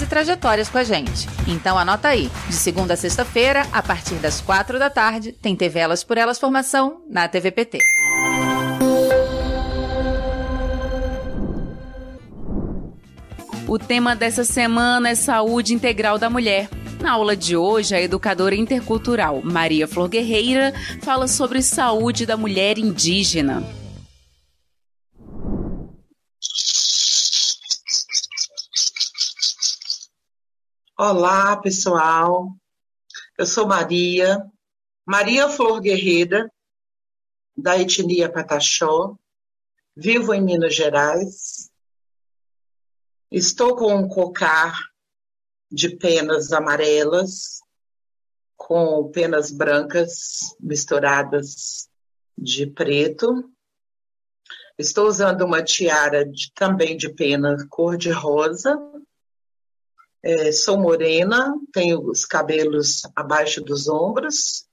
e 0.00 0.06
trajetórias 0.06 0.68
com 0.68 0.78
a 0.78 0.84
gente. 0.84 1.28
Então 1.46 1.78
anota 1.78 2.08
aí, 2.08 2.30
de 2.48 2.54
segunda 2.54 2.94
a 2.94 2.96
sexta-feira, 2.96 3.66
a 3.72 3.82
partir 3.82 4.16
das 4.16 4.40
quatro 4.40 4.78
da 4.78 4.90
tarde, 4.90 5.32
tem 5.32 5.56
TV 5.56 5.78
Elas 5.78 6.04
por 6.04 6.18
Elas 6.18 6.38
Formação 6.38 7.00
na 7.08 7.28
TVPT. 7.28 7.78
O 13.68 13.78
tema 13.78 14.14
dessa 14.14 14.44
semana 14.44 15.08
é 15.08 15.14
saúde 15.16 15.74
integral 15.74 16.18
da 16.18 16.30
mulher. 16.30 16.68
Na 17.00 17.12
aula 17.12 17.36
de 17.36 17.56
hoje, 17.56 17.94
a 17.94 18.00
educadora 18.00 18.54
intercultural 18.54 19.40
Maria 19.42 19.88
Flor 19.88 20.08
Guerreira 20.08 20.72
fala 21.02 21.26
sobre 21.26 21.60
saúde 21.62 22.24
da 22.24 22.36
mulher 22.36 22.78
indígena. 22.78 23.62
Olá, 30.98 31.54
pessoal. 31.58 32.56
Eu 33.36 33.44
sou 33.44 33.66
Maria, 33.66 34.42
Maria 35.04 35.46
Flor 35.46 35.78
Guerreira, 35.78 36.50
da 37.54 37.78
etnia 37.78 38.32
Pataxó. 38.32 39.14
Vivo 39.94 40.32
em 40.32 40.40
Minas 40.40 40.74
Gerais. 40.74 41.70
Estou 43.30 43.76
com 43.76 43.94
um 43.94 44.08
cocar 44.08 44.74
de 45.70 45.98
penas 45.98 46.50
amarelas, 46.50 47.60
com 48.56 49.10
penas 49.10 49.50
brancas 49.50 50.56
misturadas 50.58 51.90
de 52.38 52.66
preto. 52.68 53.52
Estou 54.78 55.06
usando 55.06 55.44
uma 55.44 55.62
tiara 55.62 56.24
de, 56.24 56.50
também 56.54 56.96
de 56.96 57.12
pena 57.12 57.54
cor-de-rosa 57.68 58.74
é, 60.26 60.50
sou 60.50 60.76
morena, 60.76 61.54
tenho 61.72 62.00
os 62.00 62.24
cabelos 62.24 63.02
abaixo 63.14 63.62
dos 63.62 63.88
ombros, 63.88 64.66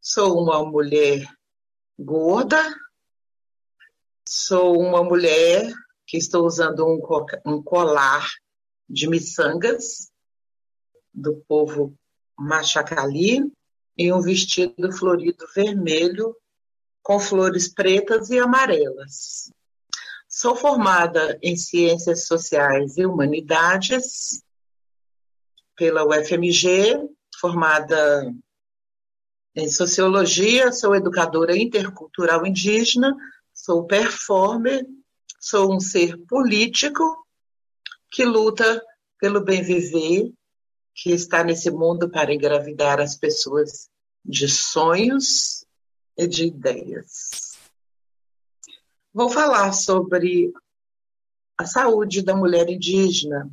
sou 0.00 0.40
uma 0.40 0.64
mulher 0.64 1.26
gorda, 1.98 2.62
sou 4.24 4.78
uma 4.78 5.02
mulher 5.02 5.68
que 6.06 6.16
estou 6.16 6.46
usando 6.46 6.86
um, 6.86 7.00
um 7.44 7.60
colar 7.60 8.24
de 8.88 9.08
miçangas 9.08 10.12
do 11.12 11.34
povo 11.48 11.98
Machacali 12.38 13.52
e 13.98 14.12
um 14.12 14.20
vestido 14.20 14.92
florido 14.92 15.44
vermelho 15.52 16.36
com 17.02 17.18
flores 17.18 17.66
pretas 17.66 18.30
e 18.30 18.38
amarelas. 18.38 19.50
Sou 20.28 20.54
formada 20.54 21.36
em 21.42 21.56
Ciências 21.56 22.28
Sociais 22.28 22.96
e 22.96 23.04
Humanidades 23.04 24.44
pela 25.82 26.06
UFMG, 26.06 27.10
formada 27.40 28.32
em 29.52 29.68
Sociologia, 29.68 30.70
sou 30.70 30.94
educadora 30.94 31.56
intercultural 31.56 32.46
indígena, 32.46 33.12
sou 33.52 33.84
performer, 33.84 34.86
sou 35.40 35.74
um 35.74 35.80
ser 35.80 36.16
político 36.28 37.26
que 38.12 38.24
luta 38.24 38.80
pelo 39.18 39.40
bem 39.44 39.60
viver, 39.60 40.32
que 40.94 41.10
está 41.10 41.42
nesse 41.42 41.68
mundo 41.68 42.08
para 42.08 42.32
engravidar 42.32 43.00
as 43.00 43.16
pessoas 43.16 43.90
de 44.24 44.48
sonhos 44.48 45.66
e 46.16 46.28
de 46.28 46.46
ideias. 46.46 47.58
Vou 49.12 49.28
falar 49.28 49.72
sobre 49.72 50.52
a 51.58 51.66
saúde 51.66 52.22
da 52.22 52.36
mulher 52.36 52.70
indígena, 52.70 53.50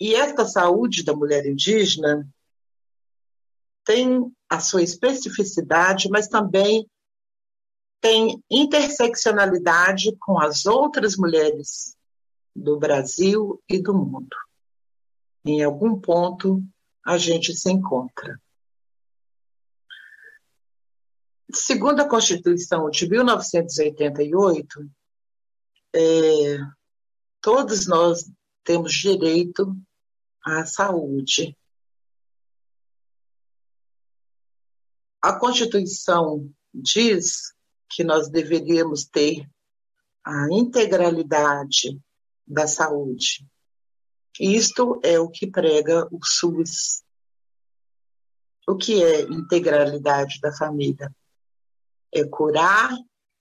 E 0.00 0.14
esta 0.14 0.44
saúde 0.44 1.04
da 1.04 1.14
mulher 1.14 1.46
indígena 1.46 2.28
tem 3.84 4.32
a 4.48 4.60
sua 4.60 4.82
especificidade, 4.82 6.08
mas 6.08 6.28
também 6.28 6.88
tem 8.00 8.42
interseccionalidade 8.50 10.16
com 10.18 10.38
as 10.38 10.66
outras 10.66 11.16
mulheres 11.16 11.96
do 12.54 12.78
Brasil 12.78 13.62
e 13.68 13.80
do 13.80 13.94
mundo. 13.94 14.36
Em 15.44 15.62
algum 15.62 15.98
ponto 16.00 16.62
a 17.04 17.18
gente 17.18 17.54
se 17.54 17.70
encontra. 17.70 18.40
Segundo 21.52 22.00
a 22.00 22.08
Constituição 22.08 22.90
de 22.90 23.08
1988, 23.08 24.90
é, 25.94 26.58
todos 27.40 27.86
nós 27.86 28.30
temos 28.64 28.92
direito 28.92 29.76
à 30.42 30.64
saúde. 30.64 31.56
A 35.22 35.38
Constituição 35.38 36.50
diz 36.72 37.54
que 37.88 38.02
nós 38.02 38.28
deveríamos 38.28 39.04
ter 39.04 39.48
a 40.24 40.48
integralidade 40.50 42.00
da 42.46 42.66
saúde. 42.66 43.46
Isto 44.40 45.00
é 45.02 45.18
o 45.18 45.28
que 45.30 45.46
prega 45.46 46.08
o 46.10 46.18
SUS. 46.24 47.04
O 48.66 48.76
que 48.76 49.02
é 49.02 49.22
integralidade 49.22 50.40
da 50.40 50.52
família? 50.52 51.14
É 52.12 52.24
curar 52.24 52.90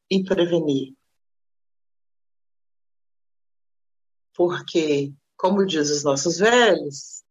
e 0.09 0.23
prevenir. 0.23 0.93
Porque, 4.33 5.13
como 5.37 5.65
diz 5.65 5.89
os 5.89 6.03
nossos 6.03 6.37
velhos, 6.37 7.23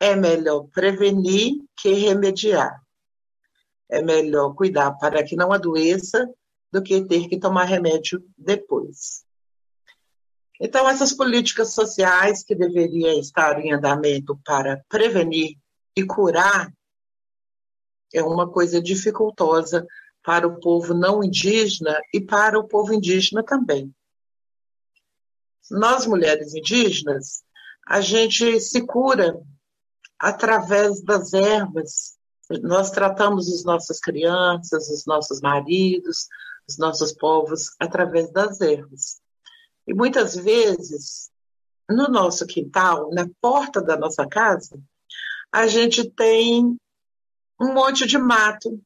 é 0.00 0.16
melhor 0.16 0.66
prevenir 0.68 1.62
que 1.76 1.92
remediar. 1.92 2.82
É 3.88 4.02
melhor 4.02 4.54
cuidar 4.54 4.92
para 4.92 5.22
que 5.22 5.36
não 5.36 5.52
adoeça 5.52 6.28
do 6.72 6.82
que 6.82 7.04
ter 7.06 7.28
que 7.28 7.38
tomar 7.38 7.64
remédio 7.64 8.24
depois. 8.36 9.24
Então, 10.58 10.88
essas 10.88 11.12
políticas 11.12 11.74
sociais 11.74 12.42
que 12.42 12.54
deveriam 12.54 13.18
estar 13.18 13.60
em 13.60 13.72
andamento 13.72 14.40
para 14.44 14.82
prevenir 14.88 15.58
e 15.96 16.04
curar 16.04 16.72
é 18.14 18.22
uma 18.22 18.50
coisa 18.50 18.80
dificultosa 18.80 19.86
para 20.22 20.46
o 20.46 20.58
povo 20.60 20.94
não 20.94 21.22
indígena 21.22 21.98
e 22.14 22.20
para 22.20 22.58
o 22.58 22.66
povo 22.66 22.94
indígena 22.94 23.42
também 23.42 23.92
nós 25.72 26.06
mulheres 26.06 26.54
indígenas, 26.54 27.42
a 27.86 28.00
gente 28.00 28.60
se 28.60 28.86
cura 28.86 29.40
através 30.18 31.02
das 31.02 31.32
ervas. 31.32 32.16
Nós 32.62 32.90
tratamos 32.90 33.52
as 33.52 33.64
nossas 33.64 33.98
crianças, 33.98 34.88
os 34.88 35.04
nossos 35.06 35.40
maridos, 35.40 36.28
os 36.68 36.78
nossos 36.78 37.12
povos 37.12 37.74
através 37.80 38.30
das 38.30 38.60
ervas. 38.60 39.20
E 39.86 39.94
muitas 39.94 40.36
vezes, 40.36 41.30
no 41.90 42.08
nosso 42.08 42.46
quintal, 42.46 43.10
na 43.12 43.28
porta 43.40 43.82
da 43.82 43.96
nossa 43.96 44.26
casa, 44.26 44.78
a 45.50 45.66
gente 45.66 46.08
tem 46.10 46.78
um 47.60 47.72
monte 47.72 48.06
de 48.06 48.18
mato. 48.18 48.80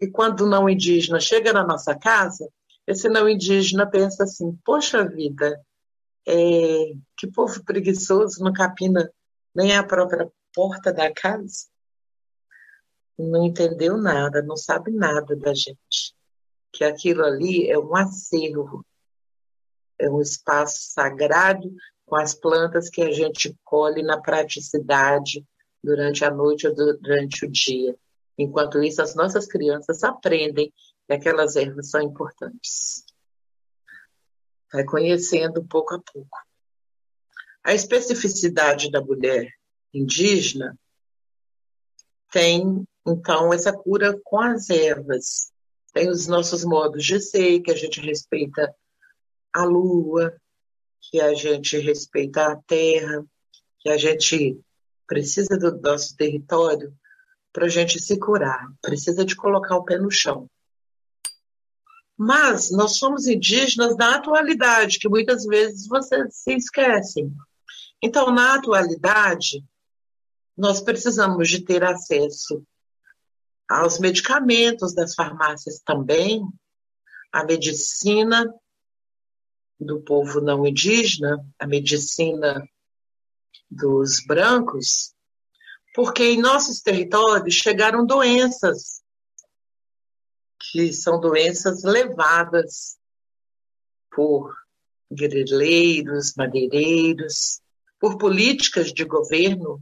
E 0.00 0.06
quando 0.08 0.42
o 0.42 0.48
não 0.48 0.68
indígena 0.68 1.20
chega 1.20 1.52
na 1.52 1.64
nossa 1.64 1.94
casa, 1.94 2.48
esse 2.86 3.08
não 3.08 3.28
indígena 3.28 3.88
pensa 3.88 4.24
assim: 4.24 4.58
poxa 4.64 5.08
vida, 5.08 5.60
é, 6.26 6.92
que 7.16 7.30
povo 7.32 7.64
preguiçoso 7.64 8.42
não 8.42 8.52
capina 8.52 9.10
nem 9.54 9.76
a 9.76 9.84
própria 9.84 10.30
porta 10.54 10.92
da 10.92 11.12
casa. 11.12 11.66
Não 13.18 13.46
entendeu 13.46 13.96
nada, 13.96 14.42
não 14.42 14.56
sabe 14.56 14.90
nada 14.90 15.36
da 15.36 15.54
gente. 15.54 16.14
Que 16.72 16.84
aquilo 16.84 17.24
ali 17.24 17.70
é 17.70 17.78
um 17.78 17.94
acervo, 17.96 18.84
é 19.98 20.10
um 20.10 20.20
espaço 20.20 20.92
sagrado 20.92 21.72
com 22.04 22.16
as 22.16 22.34
plantas 22.34 22.90
que 22.90 23.02
a 23.02 23.10
gente 23.10 23.56
colhe 23.64 24.02
na 24.02 24.20
praticidade 24.20 25.44
durante 25.82 26.24
a 26.24 26.30
noite 26.30 26.66
ou 26.66 26.74
durante 26.74 27.46
o 27.46 27.50
dia. 27.50 27.96
Enquanto 28.36 28.82
isso, 28.82 29.00
as 29.00 29.14
nossas 29.14 29.46
crianças 29.46 30.04
aprendem 30.04 30.72
que 31.06 31.12
aquelas 31.12 31.56
ervas 31.56 31.90
são 31.90 32.02
importantes. 32.02 33.04
Vai 34.72 34.84
conhecendo 34.84 35.64
pouco 35.64 35.94
a 35.94 36.00
pouco. 36.00 36.38
A 37.64 37.74
especificidade 37.74 38.90
da 38.90 39.00
mulher 39.00 39.52
indígena 39.92 40.78
tem, 42.30 42.86
então, 43.06 43.52
essa 43.52 43.72
cura 43.72 44.18
com 44.24 44.40
as 44.40 44.68
ervas. 44.70 45.52
Tem 45.92 46.08
os 46.08 46.26
nossos 46.26 46.64
modos 46.64 47.04
de 47.04 47.18
ser, 47.20 47.60
que 47.60 47.70
a 47.70 47.76
gente 47.76 48.00
respeita 48.00 48.74
a 49.52 49.64
lua, 49.64 50.34
que 51.00 51.20
a 51.20 51.32
gente 51.34 51.78
respeita 51.78 52.46
a 52.46 52.56
terra, 52.56 53.24
que 53.80 53.88
a 53.88 53.96
gente 53.96 54.60
precisa 55.06 55.56
do 55.56 55.80
nosso 55.80 56.16
território 56.16 56.92
para 57.52 57.66
a 57.66 57.70
gente 57.70 57.98
se 57.98 58.18
curar, 58.18 58.70
precisa 58.82 59.24
de 59.24 59.34
colocar 59.34 59.76
o 59.76 59.84
pé 59.84 59.96
no 59.96 60.10
chão. 60.10 60.50
Mas 62.16 62.70
nós 62.70 62.96
somos 62.96 63.26
indígenas 63.26 63.96
na 63.96 64.16
atualidade, 64.16 64.98
que 64.98 65.08
muitas 65.08 65.44
vezes 65.44 65.86
vocês 65.86 66.36
se 66.36 66.54
esquecem. 66.54 67.30
Então, 68.02 68.30
na 68.30 68.54
atualidade, 68.54 69.62
nós 70.56 70.80
precisamos 70.80 71.48
de 71.48 71.60
ter 71.60 71.84
acesso 71.84 72.64
aos 73.68 73.98
medicamentos 73.98 74.94
das 74.94 75.14
farmácias 75.14 75.80
também, 75.84 76.42
a 77.32 77.44
medicina 77.44 78.48
do 79.78 80.00
povo 80.00 80.40
não 80.40 80.66
indígena, 80.66 81.44
a 81.58 81.66
medicina 81.66 82.66
dos 83.70 84.24
brancos, 84.24 85.14
porque 85.94 86.24
em 86.24 86.40
nossos 86.40 86.80
territórios 86.80 87.54
chegaram 87.54 88.06
doenças 88.06 89.02
que 90.70 90.92
são 90.92 91.20
doenças 91.20 91.82
levadas 91.82 92.96
por 94.10 94.54
guerrilheiros, 95.12 96.34
madeireiros, 96.36 97.60
por 98.00 98.18
políticas 98.18 98.92
de 98.92 99.04
governo, 99.04 99.80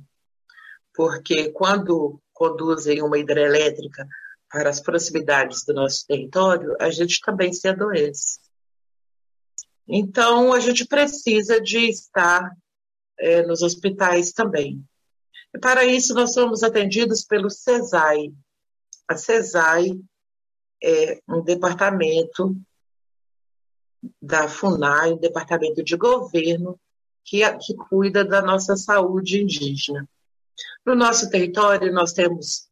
porque 0.95 1.51
quando 1.53 2.21
conduzem 2.33 3.03
uma 3.03 3.19
hidrelétrica 3.19 4.07
para 4.51 4.71
as 4.71 4.81
proximidades 4.81 5.65
do 5.65 5.75
nosso 5.75 6.07
território, 6.07 6.77
a 6.81 6.91
gente 6.91 7.21
também 7.21 7.53
se 7.53 7.67
adoece. 7.67 8.39
Então, 9.87 10.53
a 10.53 10.61
gente 10.61 10.87
precisa 10.87 11.61
de 11.61 11.89
estar 11.91 12.51
é, 13.19 13.43
nos 13.43 13.63
hospitais 13.63 14.33
também. 14.33 14.83
E 15.55 15.59
para 15.59 15.85
isso, 15.85 16.15
nós 16.15 16.33
somos 16.33 16.63
atendidos 16.63 17.25
pelo 17.25 17.51
CESAI. 17.51 18.33
A 19.09 19.17
CESAI 19.17 20.01
é 20.87 21.19
um 21.27 21.43
departamento 21.43 22.55
da 24.21 24.47
FUNAI, 24.47 25.15
um 25.15 25.19
departamento 25.19 25.83
de 25.83 25.97
governo 25.97 26.79
que, 27.25 27.41
que 27.59 27.75
cuida 27.75 28.23
da 28.23 28.43
nossa 28.43 28.77
saúde 28.77 29.41
indígena. 29.41 30.07
No 30.85 30.95
nosso 30.95 31.31
território, 31.31 31.91
nós 31.91 32.13
temos, 32.13 32.69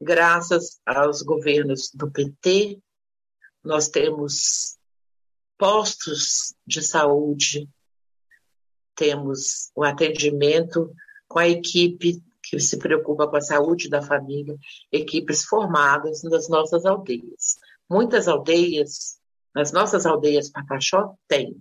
graças 0.00 0.80
aos 0.84 1.22
governos 1.22 1.92
do 1.94 2.10
PT, 2.10 2.82
nós 3.62 3.88
temos 3.88 4.76
postos 5.56 6.54
de 6.66 6.82
saúde, 6.82 7.68
temos 8.96 9.70
o 9.76 9.84
atendimento 9.84 10.92
com 11.28 11.38
a 11.38 11.48
equipe 11.48 12.20
que 12.50 12.58
se 12.58 12.78
preocupa 12.78 13.28
com 13.28 13.36
a 13.36 13.40
saúde 13.40 13.88
da 13.88 14.02
família, 14.02 14.56
equipes 14.90 15.44
formadas 15.44 16.22
nas 16.24 16.48
nossas 16.48 16.84
aldeias. 16.84 17.58
Muitas 17.88 18.26
aldeias, 18.26 19.20
nas 19.54 19.70
nossas 19.70 20.04
aldeias 20.04 20.50
Pataxó, 20.50 21.14
tem. 21.28 21.56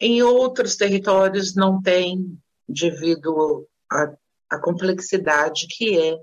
Em 0.00 0.22
outros 0.22 0.76
territórios 0.76 1.56
não 1.56 1.82
tem, 1.82 2.38
devido 2.68 3.68
à 3.90 4.58
complexidade 4.60 5.66
que 5.66 5.98
é 5.98 6.16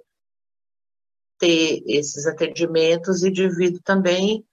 ter 1.38 1.84
esses 1.86 2.26
atendimentos 2.26 3.24
e 3.24 3.30
devido 3.30 3.80
também 3.84 4.46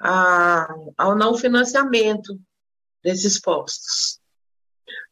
a, 0.00 0.66
ao 0.96 1.14
não 1.14 1.36
financiamento 1.36 2.40
desses 3.04 3.38
postos. 3.38 4.11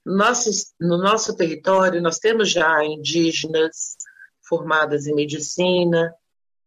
Nossos, 0.04 0.72
no 0.80 0.96
nosso 0.96 1.36
território, 1.36 2.00
nós 2.00 2.18
temos 2.18 2.50
já 2.50 2.84
indígenas 2.84 3.96
formadas 4.42 5.06
em 5.06 5.14
medicina, 5.14 6.14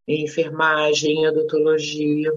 em 0.07 0.23
enfermagem, 0.23 1.19
em 1.19 1.27
odontologia. 1.27 2.31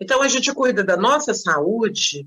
Então, 0.00 0.22
a 0.22 0.28
gente 0.28 0.52
cuida 0.54 0.82
da 0.82 0.96
nossa 0.96 1.34
saúde 1.34 2.26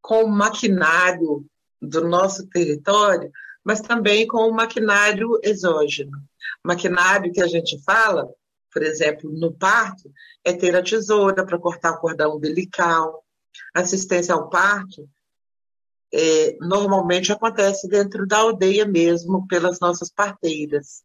com 0.00 0.24
o 0.24 0.28
maquinário 0.28 1.44
do 1.80 2.08
nosso 2.08 2.48
território, 2.48 3.30
mas 3.64 3.80
também 3.80 4.26
com 4.26 4.48
o 4.48 4.54
maquinário 4.54 5.38
exógeno. 5.42 6.12
Maquinário 6.64 7.32
que 7.32 7.40
a 7.40 7.46
gente 7.46 7.80
fala, 7.82 8.28
por 8.72 8.82
exemplo, 8.82 9.30
no 9.30 9.52
parto, 9.52 10.10
é 10.44 10.52
ter 10.52 10.74
a 10.74 10.82
tesoura 10.82 11.44
para 11.44 11.58
cortar 11.58 11.92
o 11.92 12.00
cordão 12.00 12.36
umbilical. 12.36 13.24
Assistência 13.74 14.34
ao 14.34 14.48
parto 14.48 15.08
é, 16.12 16.56
normalmente 16.60 17.32
acontece 17.32 17.88
dentro 17.88 18.26
da 18.26 18.38
aldeia 18.38 18.86
mesmo, 18.86 19.46
pelas 19.46 19.80
nossas 19.80 20.10
parteiras. 20.10 21.02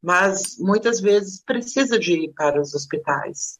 Mas 0.00 0.56
muitas 0.58 1.00
vezes 1.00 1.42
precisa 1.42 1.98
de 1.98 2.12
ir 2.12 2.32
para 2.34 2.60
os 2.60 2.74
hospitais. 2.74 3.58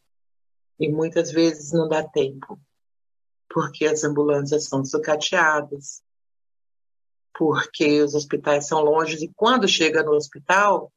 E 0.79 0.89
muitas 0.89 1.31
vezes 1.31 1.71
não 1.71 1.87
dá 1.87 2.03
tempo, 2.03 2.59
porque 3.49 3.85
as 3.85 4.03
ambulâncias 4.03 4.65
são 4.65 4.83
sucateadas, 4.83 6.03
porque 7.37 8.01
os 8.01 8.13
hospitais 8.13 8.67
são 8.67 8.81
longe 8.81 9.23
e 9.23 9.31
quando 9.35 9.67
chega 9.67 10.03
no 10.03 10.11
hospital, 10.11 10.91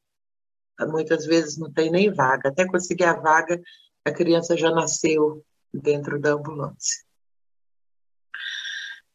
muitas 0.87 1.27
vezes 1.27 1.57
não 1.57 1.73
tem 1.73 1.91
nem 1.91 2.13
vaga. 2.13 2.49
Até 2.49 2.67
conseguir 2.67 3.05
a 3.05 3.15
vaga, 3.15 3.61
a 4.05 4.13
criança 4.13 4.57
já 4.57 4.71
nasceu 4.71 5.45
dentro 5.73 6.21
da 6.21 6.33
ambulância. 6.33 7.08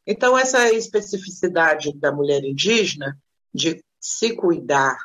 Então, 0.05 0.37
essa 0.37 0.71
especificidade 0.71 1.93
da 1.97 2.11
mulher 2.11 2.43
indígena 2.43 3.17
de 3.53 3.83
se 3.99 4.35
cuidar 4.35 4.97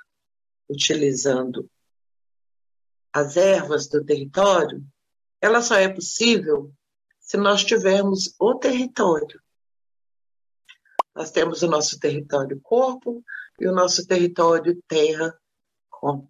utilizando 0.69 1.71
as 3.13 3.37
ervas 3.37 3.87
do 3.89 4.05
território, 4.05 4.85
ela 5.41 5.63
só 5.63 5.77
é 5.77 5.89
possível 5.89 6.73
se 7.21 7.37
nós 7.37 7.65
tivermos 7.65 8.35
o 8.39 8.55
território. 8.55 9.41
Nós 11.15 11.31
temos 11.31 11.63
o 11.63 11.69
nosso 11.69 11.99
território 11.99 12.61
corpo 12.61 13.25
e 13.61 13.67
o 13.67 13.73
nosso 13.73 14.07
território 14.07 14.81
terra, 14.89 15.37
com 15.91 16.29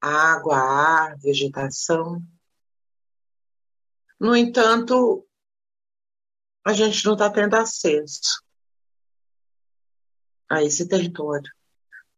água, 0.00 0.56
ar, 0.56 1.18
vegetação. 1.18 2.22
No 4.20 4.36
entanto, 4.36 5.25
a 6.66 6.72
gente 6.72 7.04
não 7.04 7.12
está 7.12 7.30
tendo 7.30 7.54
acesso 7.54 8.42
a 10.50 10.64
esse 10.64 10.88
território, 10.88 11.48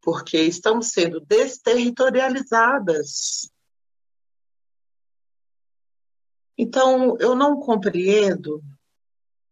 porque 0.00 0.38
estamos 0.38 0.88
sendo 0.88 1.20
desterritorializadas. 1.20 3.52
Então, 6.56 7.18
eu 7.20 7.34
não 7.34 7.60
compreendo 7.60 8.64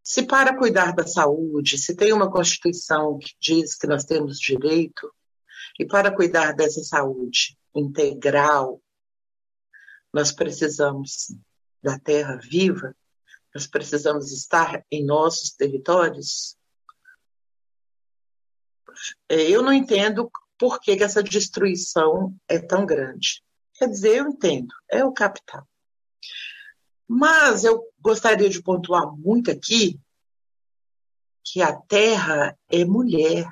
se 0.03 0.25
para 0.25 0.57
cuidar 0.57 0.95
da 0.95 1.05
saúde, 1.05 1.77
se 1.77 1.95
tem 1.95 2.11
uma 2.11 2.31
Constituição 2.31 3.19
que 3.19 3.35
diz 3.39 3.75
que 3.75 3.85
nós 3.85 4.03
temos 4.03 4.39
direito, 4.39 5.13
e 5.77 5.85
para 5.85 6.09
cuidar 6.09 6.53
dessa 6.53 6.81
saúde 6.81 7.55
integral, 7.75 8.81
nós 10.11 10.31
precisamos 10.31 11.27
da 11.83 11.99
terra 11.99 12.37
viva, 12.37 12.95
nós 13.57 13.65
precisamos 13.65 14.31
estar 14.31 14.85
em 14.91 15.03
nossos 15.03 15.49
territórios, 15.49 16.55
é, 19.27 19.49
eu 19.49 19.63
não 19.63 19.73
entendo 19.73 20.29
por 20.59 20.79
que, 20.79 20.91
essa 20.91 21.23
destruição 21.23 22.35
é 22.47 22.59
tão 22.59 22.85
grande. 22.85 23.43
Quer 23.73 23.89
dizer, 23.89 24.17
eu 24.17 24.27
entendo, 24.27 24.71
é 24.87 25.03
o 25.03 25.11
capital. 25.11 25.67
Mas 27.07 27.63
eu 27.63 27.83
gostaria 27.99 28.47
de 28.47 28.61
pontuar 28.61 29.11
muito 29.11 29.49
aqui 29.49 29.99
que 31.43 31.59
a 31.59 31.75
terra 31.75 32.55
é 32.69 32.85
mulher. 32.85 33.51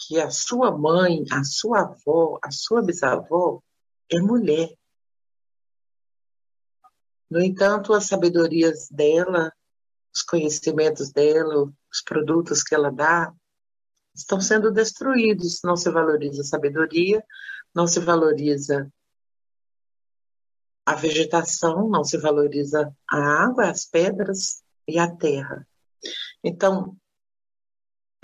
Que 0.00 0.20
a 0.20 0.30
sua 0.30 0.76
mãe, 0.76 1.24
a 1.30 1.44
sua 1.44 1.82
avó, 1.82 2.40
a 2.42 2.50
sua 2.50 2.82
bisavó 2.82 3.62
é 4.10 4.18
mulher. 4.18 4.77
No 7.30 7.40
entanto, 7.40 7.92
as 7.92 8.06
sabedorias 8.06 8.88
dela, 8.90 9.52
os 10.14 10.22
conhecimentos 10.22 11.10
dela, 11.12 11.70
os 11.92 12.02
produtos 12.04 12.62
que 12.62 12.74
ela 12.74 12.90
dá, 12.90 13.32
estão 14.14 14.40
sendo 14.40 14.72
destruídos. 14.72 15.60
Não 15.62 15.76
se 15.76 15.90
valoriza 15.90 16.42
a 16.42 16.44
sabedoria, 16.44 17.22
não 17.74 17.86
se 17.86 18.00
valoriza 18.00 18.90
a 20.86 20.94
vegetação, 20.94 21.88
não 21.88 22.02
se 22.02 22.16
valoriza 22.16 22.90
a 23.10 23.44
água, 23.44 23.68
as 23.68 23.84
pedras 23.84 24.62
e 24.86 24.98
a 24.98 25.14
terra. 25.14 25.66
Então, 26.42 26.96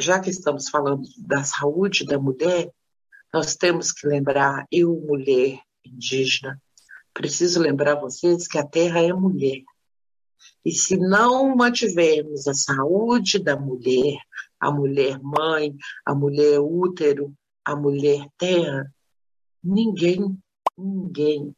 já 0.00 0.18
que 0.18 0.30
estamos 0.30 0.70
falando 0.70 1.06
da 1.18 1.44
saúde 1.44 2.06
da 2.06 2.18
mulher, 2.18 2.72
nós 3.32 3.54
temos 3.54 3.92
que 3.92 4.06
lembrar, 4.06 4.66
eu, 4.70 4.94
mulher 5.06 5.60
indígena, 5.84 6.60
preciso 7.14 7.60
lembrar 7.60 7.94
vocês 7.94 8.48
que 8.48 8.58
a 8.58 8.66
terra 8.66 9.00
é 9.00 9.12
mulher. 9.12 9.62
E 10.64 10.72
se 10.72 10.96
não 10.96 11.54
mantivermos 11.54 12.48
a 12.48 12.54
saúde 12.54 13.38
da 13.38 13.56
mulher, 13.56 14.18
a 14.58 14.70
mulher 14.70 15.20
mãe, 15.22 15.76
a 16.04 16.14
mulher 16.14 16.58
útero, 16.58 17.32
a 17.64 17.76
mulher 17.76 18.26
terra, 18.36 18.92
ninguém, 19.62 20.38
ninguém, 20.76 21.54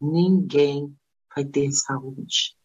ninguém 0.00 0.94
vai 1.34 1.44
ter 1.44 1.70
saúde. 1.70 2.56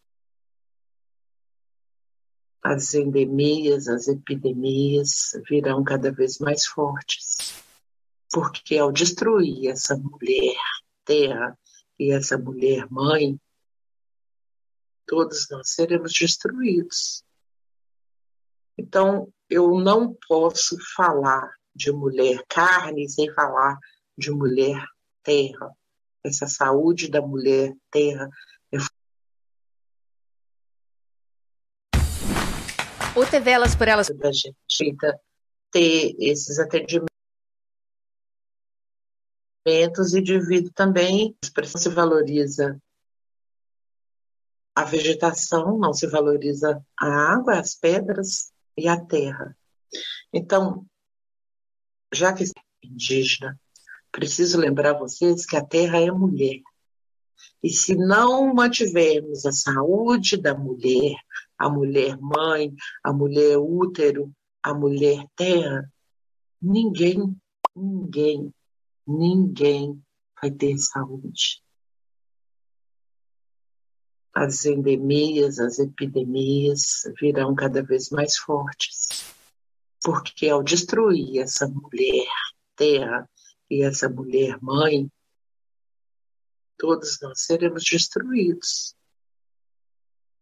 As 2.63 2.93
endemias, 2.93 3.87
as 3.87 4.07
epidemias 4.07 5.31
virão 5.49 5.83
cada 5.83 6.11
vez 6.11 6.37
mais 6.39 6.65
fortes, 6.65 7.63
porque 8.31 8.77
ao 8.77 8.91
destruir 8.91 9.69
essa 9.69 9.97
mulher 9.97 10.55
terra 11.03 11.57
e 12.01 12.11
essa 12.11 12.35
mulher 12.35 12.89
mãe, 12.89 13.39
todos 15.05 15.47
nós 15.51 15.69
seremos 15.69 16.11
destruídos. 16.11 17.23
Então, 18.75 19.31
eu 19.47 19.79
não 19.79 20.17
posso 20.27 20.77
falar 20.95 21.53
de 21.75 21.91
mulher 21.91 22.43
carne 22.49 23.07
sem 23.07 23.31
falar 23.35 23.77
de 24.17 24.31
mulher 24.31 24.83
terra. 25.21 25.71
Essa 26.25 26.47
saúde 26.47 27.07
da 27.07 27.21
mulher 27.21 27.71
terra 27.91 28.27
é 28.71 28.77
O 33.15 33.23
TV 33.29 33.51
Elas 33.51 33.75
por 33.75 33.87
Elas 33.87 34.07
da 34.07 34.31
gente 34.31 34.95
ter 35.71 36.15
esses 36.17 36.57
atendimentos 36.57 37.10
e 39.65 40.21
devido 40.21 40.71
também 40.73 41.35
se 41.41 41.89
valoriza 41.89 42.81
a 44.75 44.83
vegetação, 44.83 45.77
não 45.77 45.93
se 45.93 46.07
valoriza 46.07 46.83
a 46.99 47.33
água, 47.33 47.59
as 47.59 47.75
pedras 47.75 48.51
e 48.77 48.87
a 48.87 48.99
terra. 48.99 49.55
Então, 50.33 50.85
já 52.11 52.33
que 52.33 52.43
é 52.43 52.47
indígena, 52.83 53.59
preciso 54.11 54.57
lembrar 54.57 54.93
vocês 54.93 55.45
que 55.45 55.55
a 55.55 55.65
terra 55.65 55.99
é 55.99 56.09
mulher. 56.09 56.61
E 57.63 57.69
se 57.69 57.95
não 57.95 58.53
mantivermos 58.53 59.45
a 59.45 59.51
saúde 59.51 60.37
da 60.37 60.55
mulher, 60.55 61.15
a 61.57 61.69
mulher 61.69 62.17
mãe, 62.19 62.73
a 63.03 63.13
mulher 63.13 63.57
útero, 63.57 64.31
a 64.63 64.73
mulher 64.73 65.25
terra, 65.35 65.91
ninguém, 66.61 67.35
ninguém, 67.75 68.53
ninguém 69.07 70.01
vai 70.41 70.51
ter 70.51 70.77
saúde 70.77 71.61
as 74.33 74.65
endemias, 74.65 75.59
as 75.59 75.79
epidemias 75.79 77.03
virão 77.19 77.53
cada 77.53 77.83
vez 77.83 78.09
mais 78.09 78.37
fortes. 78.37 79.33
Porque 80.03 80.49
ao 80.49 80.63
destruir 80.63 81.41
essa 81.41 81.67
mulher 81.67 82.27
terra 82.75 83.29
e 83.69 83.83
essa 83.83 84.09
mulher 84.09 84.57
mãe, 84.61 85.11
todos 86.77 87.19
nós 87.21 87.41
seremos 87.41 87.83
destruídos. 87.83 88.95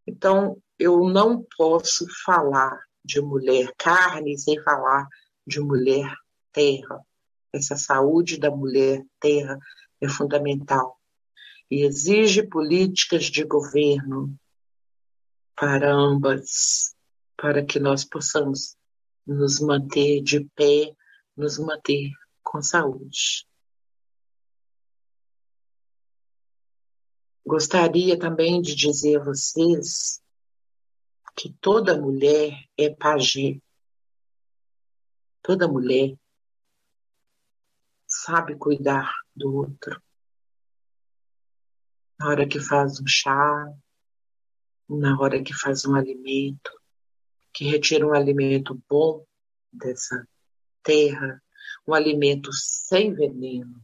Então, 0.07 0.61
eu 0.77 1.09
não 1.09 1.45
posso 1.57 2.05
falar 2.23 2.79
de 3.03 3.19
mulher 3.21 3.73
carne 3.77 4.37
sem 4.37 4.61
falar 4.63 5.07
de 5.45 5.59
mulher 5.59 6.15
terra. 6.53 7.05
Essa 7.53 7.75
saúde 7.75 8.39
da 8.39 8.51
mulher 8.51 9.03
terra 9.19 9.57
é 9.99 10.07
fundamental 10.07 10.99
e 11.69 11.83
exige 11.83 12.47
políticas 12.47 13.25
de 13.25 13.43
governo 13.43 14.37
para 15.55 15.91
ambas, 15.93 16.95
para 17.35 17.65
que 17.65 17.79
nós 17.79 18.05
possamos 18.05 18.77
nos 19.25 19.59
manter 19.59 20.21
de 20.21 20.45
pé, 20.55 20.95
nos 21.35 21.59
manter 21.59 22.11
com 22.43 22.61
saúde. 22.61 23.47
Gostaria 27.45 28.17
também 28.17 28.61
de 28.61 28.75
dizer 28.75 29.19
a 29.19 29.23
vocês 29.23 30.21
que 31.35 31.51
toda 31.59 31.99
mulher 31.99 32.53
é 32.77 32.89
pajé. 32.89 33.59
Toda 35.41 35.67
mulher 35.67 36.15
sabe 38.23 38.55
cuidar 38.55 39.11
do 39.35 39.55
outro 39.55 40.01
na 42.19 42.27
hora 42.27 42.45
que 42.45 42.59
faz 42.59 42.99
um 42.99 43.07
chá, 43.07 43.73
na 44.89 45.17
hora 45.19 45.41
que 45.41 45.53
faz 45.53 45.85
um 45.85 45.95
alimento, 45.95 46.69
que 47.53 47.63
retira 47.63 48.05
um 48.05 48.13
alimento 48.13 48.79
bom 48.89 49.25
dessa 49.71 50.27
terra, 50.83 51.41
um 51.87 51.93
alimento 51.93 52.49
sem 52.51 53.13
veneno. 53.13 53.81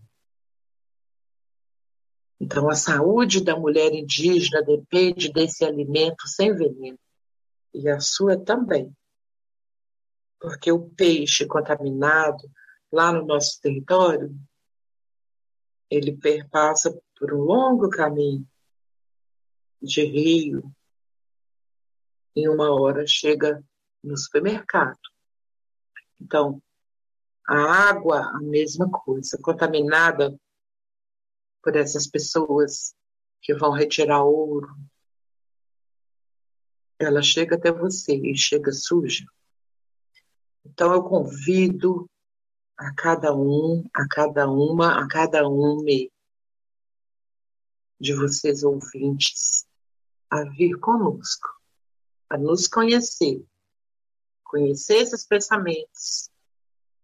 Então, 2.38 2.70
a 2.70 2.76
saúde 2.76 3.42
da 3.42 3.58
mulher 3.58 3.94
indígena 3.94 4.62
depende 4.62 5.32
desse 5.32 5.64
alimento 5.64 6.28
sem 6.28 6.54
veneno. 6.54 7.00
E 7.74 7.88
a 7.88 8.02
sua 8.02 8.38
também. 8.38 8.94
Porque 10.40 10.70
o 10.70 10.90
peixe 10.90 11.46
contaminado 11.46 12.44
lá 12.92 13.12
no 13.12 13.26
nosso 13.26 13.60
território, 13.62 14.36
ele 15.90 16.18
perpassa 16.18 16.98
por 17.18 17.34
um 17.34 17.42
longo 17.42 17.90
caminho 17.90 18.48
de 19.82 20.04
rio, 20.04 20.72
em 22.36 22.50
uma 22.50 22.72
hora 22.72 23.06
chega 23.08 23.64
no 24.04 24.18
supermercado. 24.18 25.00
Então, 26.20 26.62
a 27.48 27.90
água, 27.90 28.22
a 28.22 28.40
mesma 28.40 28.90
coisa, 28.90 29.38
contaminada 29.42 30.38
por 31.62 31.76
essas 31.76 32.08
pessoas 32.08 32.96
que 33.42 33.54
vão 33.54 33.72
retirar 33.72 34.24
ouro, 34.24 34.76
ela 37.00 37.22
chega 37.22 37.56
até 37.56 37.72
você 37.72 38.16
e 38.16 38.36
chega 38.36 38.72
suja. 38.72 39.26
Então, 40.66 40.94
eu 40.94 41.04
convido 41.04 42.10
a 42.78 42.94
cada 42.94 43.34
um, 43.34 43.84
a 43.96 44.08
cada 44.08 44.50
uma, 44.50 45.02
a 45.02 45.08
cada 45.08 45.48
um 45.48 45.84
de 48.00 48.14
vocês 48.14 48.64
ouvintes 48.64 49.66
a 50.30 50.44
vir 50.44 50.78
conosco, 50.80 51.48
a 52.30 52.38
nos 52.38 52.68
conhecer, 52.68 53.44
conhecer 54.44 54.98
esses 54.98 55.26
pensamentos, 55.26 56.30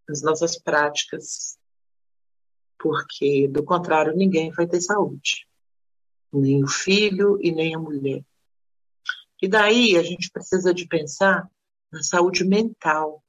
as 0.09 0.21
nossas 0.21 0.59
práticas, 0.59 1.57
porque 2.77 3.47
do 3.47 3.63
contrário 3.63 4.15
ninguém 4.15 4.51
vai 4.51 4.67
ter 4.67 4.81
saúde, 4.81 5.47
nem 6.33 6.63
o 6.63 6.67
filho 6.67 7.39
e 7.41 7.51
nem 7.51 7.73
a 7.73 7.79
mulher. 7.79 8.23
E 9.41 9.47
daí 9.47 9.97
a 9.97 10.03
gente 10.03 10.29
precisa 10.31 10.73
de 10.73 10.85
pensar 10.87 11.49
na 11.91 12.03
saúde 12.03 12.43
mental, 12.43 13.23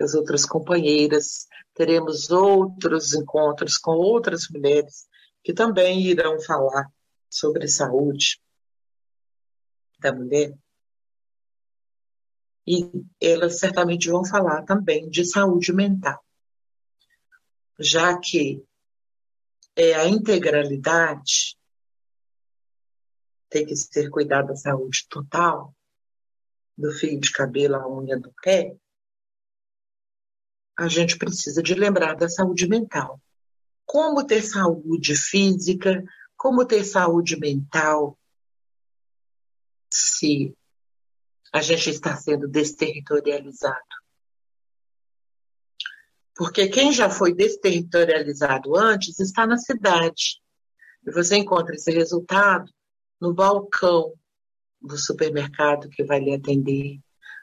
as 0.00 0.14
outras 0.14 0.44
companheiras 0.44 1.46
teremos 1.74 2.30
outros 2.30 3.14
encontros 3.14 3.76
com 3.76 3.92
outras 3.92 4.48
mulheres 4.48 5.06
que 5.42 5.52
também 5.52 6.00
irão 6.02 6.40
falar 6.40 6.90
sobre 7.28 7.68
saúde 7.68 8.40
da 9.98 10.12
mulher. 10.12 10.56
E 12.66 12.90
elas 13.20 13.58
certamente 13.58 14.08
vão 14.08 14.24
falar 14.24 14.62
também 14.64 15.08
de 15.10 15.24
saúde 15.24 15.72
mental, 15.72 16.24
já 17.78 18.18
que 18.18 18.64
é 19.76 19.94
a 19.94 20.08
integralidade 20.08 21.58
tem 23.50 23.66
que 23.66 23.76
ser 23.76 24.08
cuidado 24.08 24.48
da 24.48 24.56
saúde 24.56 25.06
total, 25.08 25.74
do 26.76 26.90
fio 26.92 27.20
de 27.20 27.30
cabelo 27.30 27.76
à 27.76 27.88
unha 27.88 28.18
do 28.18 28.32
pé, 28.42 28.76
a 30.78 30.88
gente 30.88 31.16
precisa 31.16 31.62
de 31.62 31.74
lembrar 31.74 32.14
da 32.14 32.28
saúde 32.28 32.68
mental 32.68 33.20
como 33.84 34.26
ter 34.26 34.42
saúde 34.42 35.14
física, 35.14 36.02
como 36.36 36.66
ter 36.66 36.84
saúde 36.84 37.38
mental, 37.38 38.18
se 39.92 40.56
a 41.52 41.60
gente 41.60 41.90
está 41.90 42.16
sendo 42.16 42.48
desterritorializado. 42.48 43.78
Porque 46.34 46.66
quem 46.68 46.92
já 46.92 47.08
foi 47.08 47.32
desterritorializado 47.32 48.74
antes 48.76 49.20
está 49.20 49.46
na 49.46 49.56
cidade. 49.56 50.42
E 51.06 51.12
você 51.12 51.36
encontra 51.36 51.76
esse 51.76 51.92
resultado 51.92 52.72
no 53.20 53.32
balcão 53.32 54.12
do 54.82 54.98
supermercado 54.98 55.88
que 55.88 56.02
vai 56.02 56.18
lhe 56.18 56.34
atender. 56.34 56.98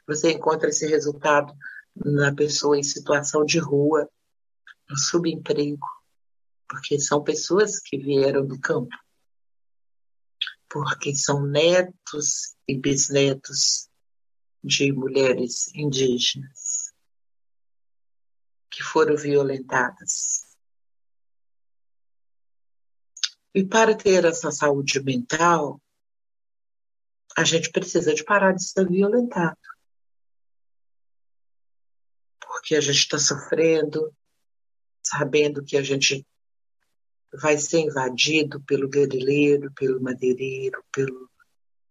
Você 0.06 0.34
encontra 0.34 0.70
esse 0.70 0.86
resultado 0.86 1.54
na 1.96 2.34
pessoa 2.34 2.78
em 2.78 2.84
situação 2.84 3.46
de 3.46 3.60
rua, 3.60 4.10
no 4.90 4.98
subemprego, 4.98 5.88
porque 6.68 7.00
são 7.00 7.24
pessoas 7.24 7.80
que 7.80 7.98
vieram 7.98 8.46
do 8.46 8.60
campo, 8.60 8.96
porque 10.70 11.14
são 11.14 11.46
netos 11.46 12.56
e 12.68 12.78
bisnetos 12.78 13.90
de 14.64 14.92
mulheres 14.92 15.74
indígenas 15.76 16.94
que 18.70 18.82
foram 18.82 19.16
violentadas. 19.16 20.46
E 23.54 23.66
para 23.66 23.96
ter 23.96 24.24
essa 24.24 24.50
saúde 24.50 25.02
mental, 25.04 25.82
a 27.36 27.44
gente 27.44 27.70
precisa 27.70 28.14
de 28.14 28.24
parar 28.24 28.54
de 28.54 28.64
ser 28.64 28.88
violentado. 28.88 29.60
Porque 32.62 32.76
a 32.76 32.82
gente 32.82 33.00
está 33.00 33.18
sofrendo, 33.18 34.14
sabendo 35.02 35.64
que 35.64 35.76
a 35.76 35.82
gente 35.82 36.24
vai 37.42 37.58
ser 37.58 37.80
invadido 37.80 38.62
pelo 38.62 38.88
guerrilheiro, 38.88 39.72
pelo 39.74 40.00
madeireiro, 40.00 40.84
pelo, 40.94 41.28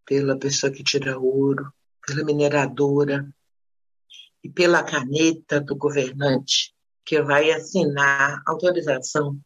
pela 0.07 0.39
pessoa 0.39 0.71
que 0.71 0.85
tira 0.85 1.19
ouro, 1.19 1.73
pela 2.07 2.25
mineradora 2.25 3.29
e 4.45 4.49
pela 4.49 4.85
caneta 4.85 5.61
do 5.61 5.75
governante 5.75 6.73
que 7.05 7.21
vai 7.21 7.51
assinar 7.51 8.41
autorização 8.47 9.41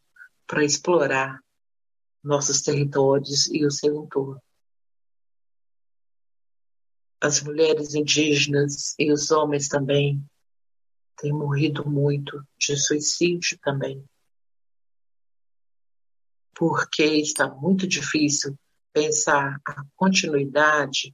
para 0.45 0.63
explorar 0.63 1.39
nossos 2.23 2.61
territórios 2.61 3.47
e 3.47 3.65
o 3.65 3.71
seu 3.71 3.95
entorno. 4.03 4.39
As 7.19 7.41
mulheres 7.41 7.95
indígenas 7.95 8.93
e 8.99 9.11
os 9.11 9.31
homens 9.31 9.67
também 9.67 10.23
têm 11.17 11.31
morrido 11.31 11.89
muito 11.89 12.45
de 12.57 12.77
suicídio 12.77 13.57
também 13.61 14.07
porque 16.55 17.03
está 17.03 17.49
muito 17.49 17.85
difícil 17.85 18.57
pensar 18.93 19.59
a 19.67 19.83
continuidade 19.97 21.13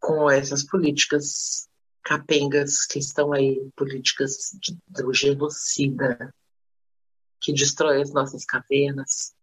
com 0.00 0.28
essas 0.28 0.64
políticas 0.64 1.68
capengas 2.02 2.86
que 2.86 2.98
estão 2.98 3.32
aí, 3.32 3.70
políticas 3.76 4.58
do 4.88 5.12
genocida, 5.12 6.34
que 7.40 7.52
destrói 7.52 8.00
as 8.00 8.12
nossas 8.12 8.44
cavernas, 8.44 9.34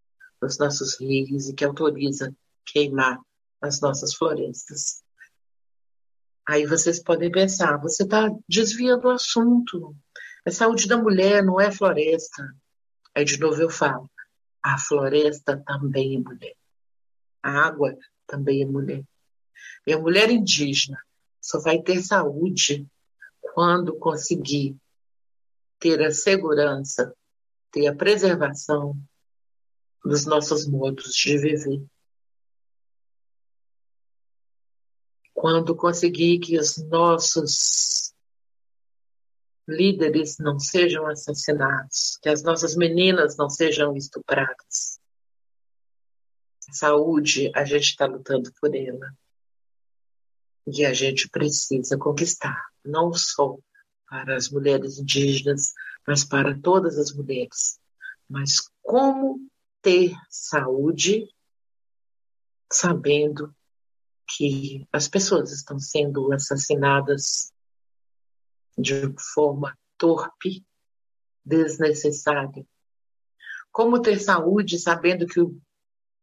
os 0.41 0.57
nossos 0.57 0.99
rios 0.99 1.47
e 1.47 1.53
que 1.53 1.63
autoriza 1.63 2.35
queimar 2.65 3.19
as 3.61 3.79
nossas 3.79 4.15
florestas. 4.15 5.03
Aí 6.49 6.65
vocês 6.65 6.99
podem 6.99 7.31
pensar, 7.31 7.77
você 7.77 8.01
está 8.01 8.27
desviando 8.49 9.07
o 9.07 9.11
assunto. 9.11 9.95
A 10.43 10.49
saúde 10.49 10.87
da 10.87 10.97
mulher 10.97 11.43
não 11.43 11.61
é 11.61 11.71
floresta. 11.71 12.43
Aí 13.13 13.23
de 13.23 13.39
novo 13.39 13.61
eu 13.61 13.69
falo, 13.69 14.09
a 14.63 14.75
floresta 14.79 15.61
também 15.63 16.15
é 16.15 16.17
mulher. 16.17 16.55
A 17.43 17.51
água 17.67 17.95
também 18.25 18.63
é 18.63 18.65
mulher. 18.65 19.03
E 19.85 19.93
a 19.93 19.99
mulher 19.99 20.31
indígena 20.31 20.97
só 21.39 21.59
vai 21.59 21.83
ter 21.83 22.01
saúde 22.01 22.87
quando 23.53 23.95
conseguir 23.99 24.75
ter 25.77 26.01
a 26.01 26.09
segurança, 26.09 27.13
ter 27.71 27.85
a 27.85 27.95
preservação 27.95 28.99
dos 30.03 30.25
nossos 30.25 30.65
modos 30.65 31.13
de 31.13 31.37
viver. 31.37 31.85
Quando 35.39 35.73
conseguir 35.73 36.37
que 36.39 36.59
os 36.59 36.75
nossos 36.89 38.13
líderes 39.65 40.37
não 40.37 40.59
sejam 40.59 41.07
assassinados, 41.07 42.19
que 42.21 42.27
as 42.27 42.43
nossas 42.43 42.75
meninas 42.75 43.37
não 43.37 43.49
sejam 43.49 43.95
estupradas. 43.95 44.99
Saúde, 46.73 47.49
a 47.55 47.63
gente 47.63 47.85
está 47.85 48.05
lutando 48.05 48.51
por 48.59 48.75
ela. 48.75 49.13
E 50.67 50.85
a 50.85 50.91
gente 50.91 51.29
precisa 51.29 51.97
conquistar, 51.97 52.61
não 52.83 53.13
só 53.13 53.57
para 54.09 54.35
as 54.35 54.49
mulheres 54.49 54.99
indígenas, 54.99 55.73
mas 56.05 56.25
para 56.25 56.59
todas 56.59 56.97
as 56.97 57.13
mulheres. 57.13 57.79
Mas 58.29 58.69
como 58.81 59.49
ter 59.81 60.11
saúde 60.29 61.33
sabendo 62.69 63.55
que 64.29 64.87
as 64.93 65.07
pessoas 65.07 65.51
estão 65.51 65.79
sendo 65.79 66.31
assassinadas 66.31 67.51
de 68.77 69.13
forma 69.33 69.77
torpe, 69.97 70.63
desnecessária. 71.43 72.65
Como 73.71 74.01
ter 74.01 74.19
saúde 74.19 74.77
sabendo 74.77 75.25
que 75.25 75.39
o, 75.39 75.59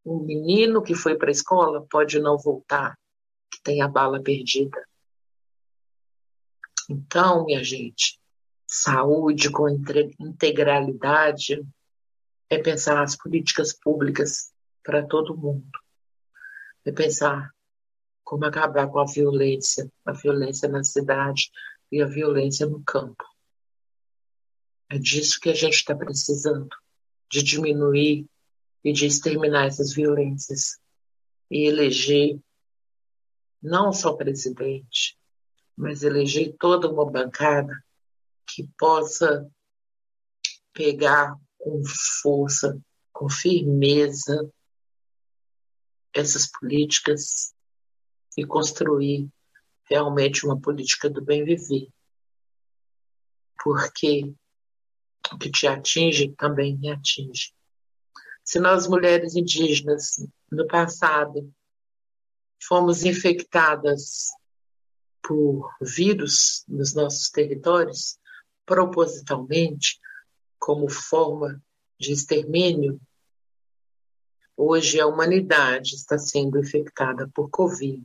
o 0.05 0.19
menino 0.19 0.81
que 0.81 0.95
foi 0.95 1.17
para 1.17 1.29
a 1.29 1.31
escola 1.31 1.85
pode 1.89 2.19
não 2.19 2.37
voltar, 2.37 2.97
que 3.51 3.61
tem 3.61 3.81
a 3.81 3.87
bala 3.87 4.21
perdida. 4.23 4.87
Então, 6.89 7.45
minha 7.45 7.63
gente, 7.63 8.19
saúde 8.65 9.51
com 9.51 9.67
integralidade 9.69 11.61
é 12.49 12.57
pensar 12.57 13.03
as 13.03 13.17
políticas 13.17 13.73
públicas 13.73 14.53
para 14.81 15.05
todo 15.05 15.37
mundo. 15.37 15.69
É 16.85 16.91
pensar 16.91 17.51
como 18.27 18.43
acabar 18.43 18.89
com 18.89 18.99
a 18.99 19.05
violência, 19.05 19.89
a 20.05 20.11
violência 20.11 20.67
na 20.67 20.83
cidade, 20.83 21.49
e 21.89 22.01
a 22.01 22.05
violência 22.05 22.65
no 22.65 22.83
campo. 22.83 23.23
É 24.89 24.97
disso 24.97 25.39
que 25.39 25.47
a 25.47 25.53
gente 25.53 25.75
está 25.75 25.95
precisando, 25.95 26.67
de 27.31 27.41
diminuir 27.41 28.27
e 28.83 28.91
de 28.91 29.05
exterminar 29.05 29.67
essas 29.67 29.93
violências 29.93 30.77
e 31.49 31.69
eleger 31.69 32.37
não 33.63 33.93
só 33.93 34.11
presidente, 34.11 35.17
mas 35.77 36.03
eleger 36.03 36.53
toda 36.59 36.91
uma 36.91 37.09
bancada 37.09 37.81
que 38.45 38.69
possa 38.77 39.49
pegar 40.73 41.33
com 41.57 41.81
força, 42.21 42.77
com 43.13 43.29
firmeza 43.29 44.51
essas 46.13 46.51
políticas 46.51 47.55
e 48.37 48.45
construir 48.45 49.27
realmente 49.89 50.45
uma 50.45 50.59
política 50.59 51.09
do 51.09 51.21
bem 51.21 51.43
viver. 51.43 51.89
Porque 53.61 54.31
o 55.33 55.37
que 55.37 55.51
te 55.51 55.67
atinge 55.67 56.29
também 56.37 56.77
me 56.77 56.89
atinge. 56.89 57.53
Se 58.43 58.59
nós, 58.59 58.87
mulheres 58.87 59.35
indígenas, 59.35 60.25
no 60.49 60.67
passado, 60.67 61.53
fomos 62.63 63.03
infectadas 63.03 64.27
por 65.21 65.69
vírus 65.81 66.63
nos 66.67 66.93
nossos 66.93 67.29
territórios, 67.29 68.17
propositalmente, 68.65 69.99
como 70.57 70.89
forma 70.89 71.61
de 71.99 72.13
extermínio, 72.13 73.01
hoje 74.57 74.99
a 74.99 75.05
humanidade 75.05 75.93
está 75.93 76.17
sendo 76.17 76.57
infectada 76.59 77.29
por 77.29 77.47
Covid 77.51 78.03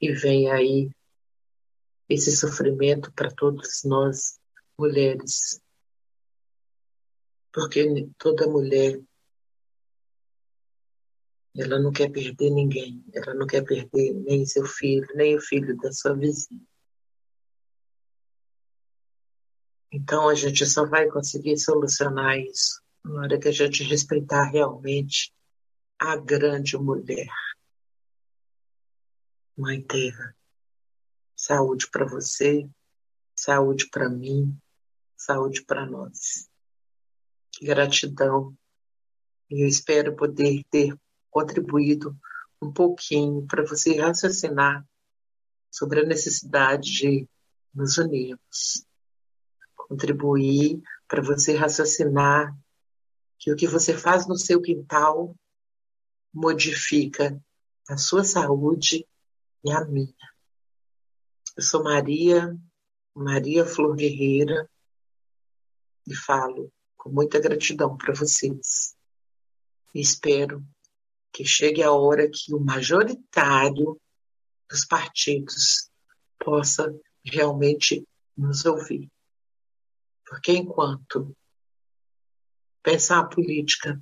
e 0.00 0.12
vem 0.12 0.50
aí 0.50 0.90
esse 2.08 2.34
sofrimento 2.34 3.12
para 3.12 3.30
todos 3.30 3.82
nós, 3.84 4.40
mulheres. 4.78 5.60
Porque 7.52 8.08
toda 8.18 8.48
mulher, 8.48 9.00
ela 11.56 11.78
não 11.78 11.92
quer 11.92 12.10
perder 12.10 12.50
ninguém, 12.50 13.04
ela 13.12 13.34
não 13.34 13.46
quer 13.46 13.62
perder 13.62 14.12
nem 14.14 14.46
seu 14.46 14.64
filho, 14.64 15.06
nem 15.14 15.36
o 15.36 15.40
filho 15.40 15.76
da 15.78 15.92
sua 15.92 16.14
vizinha. 16.14 16.60
Então 19.90 20.28
a 20.28 20.34
gente 20.34 20.64
só 20.66 20.86
vai 20.86 21.08
conseguir 21.08 21.56
solucionar 21.58 22.38
isso 22.38 22.85
na 23.08 23.22
hora 23.22 23.38
que 23.38 23.48
a 23.48 23.52
gente 23.52 23.84
respeitar 23.84 24.44
realmente 24.44 25.32
a 25.98 26.16
grande 26.16 26.76
mulher. 26.76 27.28
Mãe 29.56 29.80
Terra, 29.80 30.36
saúde 31.34 31.88
para 31.90 32.04
você, 32.04 32.68
saúde 33.34 33.88
para 33.90 34.08
mim, 34.08 34.58
saúde 35.16 35.64
para 35.64 35.86
nós. 35.86 36.48
Gratidão. 37.62 38.56
E 39.48 39.62
eu 39.62 39.68
espero 39.68 40.14
poder 40.14 40.64
ter 40.70 40.94
contribuído 41.30 42.14
um 42.60 42.72
pouquinho 42.72 43.46
para 43.46 43.64
você 43.64 43.98
raciocinar 43.98 44.86
sobre 45.70 46.00
a 46.00 46.04
necessidade 46.04 46.90
de 46.90 47.28
nos 47.72 47.96
unirmos 47.96 48.86
contribuir 49.88 50.82
para 51.06 51.22
você 51.22 51.56
raciocinar 51.56 52.56
que 53.38 53.52
o 53.52 53.56
que 53.56 53.66
você 53.66 53.96
faz 53.96 54.26
no 54.26 54.36
seu 54.36 54.60
quintal 54.60 55.34
modifica 56.32 57.40
a 57.88 57.96
sua 57.96 58.24
saúde 58.24 59.06
e 59.64 59.72
a 59.72 59.84
minha. 59.84 60.14
Eu 61.56 61.62
sou 61.62 61.82
Maria, 61.82 62.56
Maria 63.14 63.64
Flor 63.64 63.96
Guerreira, 63.96 64.68
e 66.06 66.14
falo 66.14 66.72
com 66.96 67.10
muita 67.10 67.40
gratidão 67.40 67.96
para 67.96 68.14
vocês. 68.14 68.96
E 69.94 70.00
espero 70.00 70.64
que 71.32 71.44
chegue 71.44 71.82
a 71.82 71.92
hora 71.92 72.30
que 72.30 72.54
o 72.54 72.60
majoritário 72.60 74.00
dos 74.68 74.84
partidos 74.84 75.90
possa 76.38 76.94
realmente 77.24 78.06
nos 78.36 78.64
ouvir. 78.64 79.10
Porque 80.26 80.52
enquanto 80.52 81.36
pensar 82.86 83.18
a 83.18 83.26
política 83.26 84.00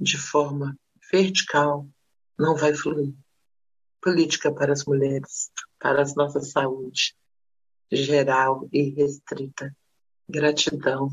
de 0.00 0.16
forma 0.16 0.74
vertical 1.12 1.86
não 2.38 2.56
vai 2.56 2.72
fluir. 2.72 3.12
Política 4.00 4.50
para 4.50 4.72
as 4.72 4.86
mulheres, 4.86 5.50
para 5.78 6.02
a 6.02 6.14
nossa 6.16 6.40
saúde 6.40 7.14
geral 7.92 8.66
e 8.72 8.88
restrita. 8.88 9.76
Gratidão 10.26 11.08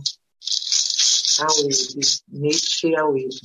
ao 1.41 1.59
ele, 1.59 2.01
Nietzsche 2.29 2.95
ao 2.95 3.17
ele. 3.17 3.37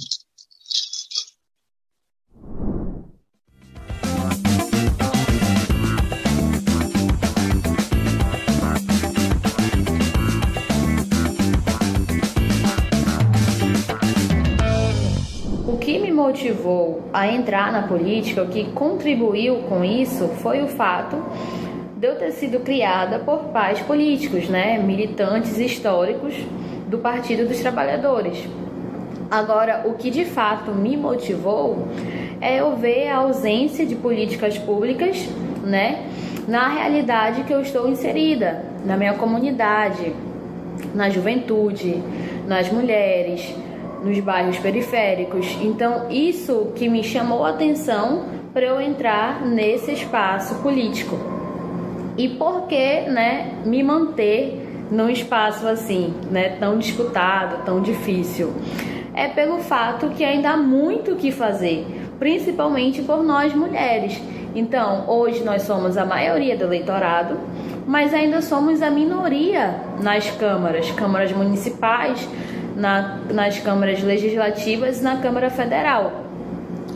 Motivou 16.13 17.03
a 17.13 17.27
entrar 17.27 17.73
na 17.73 17.83
política, 17.83 18.43
o 18.43 18.49
que 18.49 18.65
contribuiu 18.73 19.57
com 19.69 19.85
isso, 19.85 20.29
foi 20.43 20.63
o 20.63 20.69
fato 20.69 21.17
de 21.97 22.07
eu 22.07 22.17
ter 22.17 22.33
sido 22.33 22.61
criada 22.61 23.19
por 23.19 23.45
pais 23.45 23.81
políticos, 23.81 24.49
né, 24.49 24.79
militantes 24.79 25.59
históricos 25.59 26.35
do 26.89 26.99
Partido 26.99 27.49
dos 27.49 27.61
Trabalhadores. 27.61 28.47
Agora, 29.31 29.85
o 29.87 29.95
que 29.95 30.11
de 30.11 30.25
fato 30.25 30.71
me 30.71 30.97
motivou 30.97 31.89
é 32.41 32.61
eu 32.61 32.77
ver 32.77 33.09
a 33.09 33.17
ausência 33.17 33.87
de 33.87 33.95
políticas 33.97 34.59
públicas, 34.59 35.29
né, 35.65 36.07
na 36.47 36.69
realidade 36.69 37.45
que 37.45 37.53
eu 37.53 37.63
estou 37.63 37.89
inserida, 37.89 38.65
na 38.85 38.97
minha 38.97 39.15
comunidade, 39.15 40.15
na 40.95 41.09
juventude, 41.09 42.03
nas 42.47 42.71
mulheres, 42.71 43.55
nos 44.05 44.21
bairros 44.21 44.59
periféricos. 44.59 45.57
Então, 45.63 46.11
isso 46.11 46.73
que 46.75 46.89
me 46.89 47.03
chamou 47.03 47.45
a 47.45 47.51
atenção 47.51 48.27
para 48.53 48.67
eu 48.67 48.81
entrar 48.81 49.45
nesse 49.45 49.93
espaço 49.93 50.57
político. 50.57 51.19
E 52.17 52.29
por 52.29 52.69
que, 52.69 53.01
né, 53.03 53.53
me 53.65 53.83
manter 53.83 54.87
num 54.91 55.09
espaço 55.09 55.67
assim, 55.67 56.15
né, 56.31 56.51
tão 56.61 56.79
disputado, 56.79 57.65
tão 57.65 57.81
difícil? 57.81 58.53
É 59.15 59.27
pelo 59.29 59.59
fato 59.59 60.09
que 60.11 60.25
ainda 60.25 60.51
há 60.51 60.57
muito 60.57 61.13
o 61.13 61.17
que 61.17 61.33
fazer, 61.33 61.87
principalmente 62.19 63.03
por 63.03 63.23
nós 63.23 63.55
mulheres. 63.55 64.21
Então, 64.55 65.05
hoje 65.09 65.43
nós 65.43 65.63
somos 65.63 65.97
a 65.97 66.05
maioria 66.05 66.57
do 66.57 66.65
eleitorado, 66.65 67.39
mas 67.87 68.15
ainda 68.15 68.41
somos 68.41 68.81
a 68.83 68.91
minoria 68.91 69.81
nas 70.01 70.31
câmaras, 70.31 70.91
câmaras 70.93 71.33
municipais, 71.33 72.29
na, 72.77 73.19
nas 73.33 73.59
câmaras 73.59 74.03
legislativas 74.03 75.01
e 75.01 75.05
na 75.05 75.17
Câmara 75.17 75.51
Federal. 75.51 76.25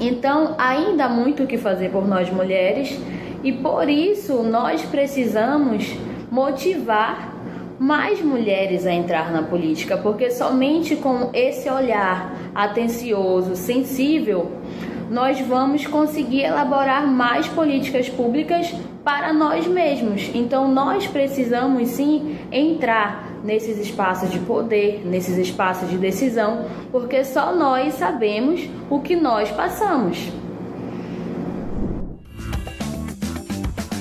Então, 0.01 0.55
ainda 0.59 1.07
há 1.07 1.09
muito 1.09 1.43
o 1.43 1.47
que 1.47 1.59
fazer 1.59 1.91
por 1.91 2.07
nós 2.07 2.31
mulheres 2.31 2.99
e 3.43 3.53
por 3.53 3.89
isso 3.89 4.43
nós 4.43 4.83
precisamos 4.83 5.97
motivar 6.31 7.35
mais 7.79 8.21
mulheres 8.21 8.87
a 8.87 8.93
entrar 8.93 9.31
na 9.31 9.43
política, 9.43 9.97
porque 9.97 10.31
somente 10.31 10.97
com 10.97 11.31
esse 11.33 11.71
olhar 11.71 12.35
atencioso, 12.55 13.55
sensível, 13.55 14.51
nós 15.11 15.41
vamos 15.41 15.87
conseguir 15.87 16.43
elaborar 16.43 17.07
mais 17.07 17.47
políticas 17.49 18.09
públicas 18.09 18.75
para 19.05 19.33
nós 19.33 19.67
mesmos. 19.67 20.31
Então, 20.35 20.69
nós 20.73 21.07
precisamos 21.07 21.89
sim 21.89 22.37
entrar 22.53 23.28
nesses 23.45 23.79
espaços 23.79 24.31
de 24.31 24.39
poder, 24.41 25.03
nesses 25.05 25.37
espaços 25.39 25.89
de 25.89 25.99
decisão, 25.99 26.67
porque 26.91 27.25
só 27.25 27.55
nós 27.55 27.95
sabemos 27.95 28.69
o 28.91 29.01
que 29.01 29.17
nós 29.17 29.51
passamos. 29.51 30.19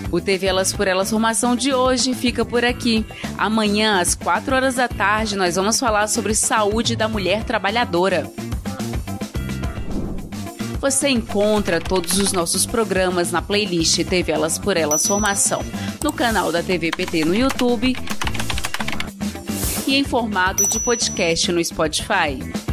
O 0.09 0.21
TV 0.21 0.47
Elas 0.47 0.71
por 0.71 0.87
Elas 0.87 1.09
Formação 1.09 1.55
de 1.55 1.73
hoje 1.73 2.13
fica 2.13 2.45
por 2.45 2.63
aqui. 2.63 3.05
Amanhã, 3.37 3.99
às 3.99 4.15
4 4.15 4.55
horas 4.55 4.75
da 4.75 4.87
tarde, 4.87 5.35
nós 5.35 5.55
vamos 5.55 5.79
falar 5.79 6.07
sobre 6.07 6.33
saúde 6.33 6.95
da 6.95 7.09
mulher 7.09 7.43
trabalhadora. 7.43 8.31
Você 10.79 11.09
encontra 11.09 11.81
todos 11.81 12.19
os 12.19 12.31
nossos 12.31 12.65
programas 12.65 13.31
na 13.31 13.41
playlist 13.41 13.97
TV 14.05 14.31
Elas 14.31 14.57
por 14.57 14.77
Elas 14.77 15.05
Formação, 15.05 15.61
no 16.03 16.13
canal 16.13 16.51
da 16.51 16.63
TV 16.63 16.91
PT 16.91 17.25
no 17.25 17.35
YouTube, 17.35 17.95
e 19.87 19.95
em 19.95 20.03
formato 20.03 20.67
de 20.67 20.79
podcast 20.79 21.51
no 21.51 21.63
Spotify. 21.63 22.66